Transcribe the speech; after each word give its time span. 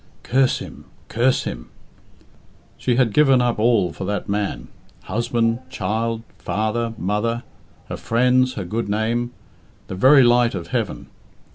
Curse 0.23 0.57
him! 0.57 0.85
Curse 1.09 1.43
him! 1.43 1.69
She 2.75 2.95
had 2.95 3.13
given 3.13 3.39
up 3.39 3.59
all 3.59 3.93
for 3.93 4.03
that 4.05 4.27
man 4.27 4.69
husband, 5.03 5.59
child, 5.69 6.23
father, 6.39 6.95
mother, 6.97 7.43
her 7.87 7.97
friends, 7.97 8.53
her 8.55 8.65
good 8.65 8.89
name, 8.89 9.29
the 9.89 9.93
very 9.95 10.23
light 10.23 10.55
of 10.55 10.69
heaven. 10.69 11.05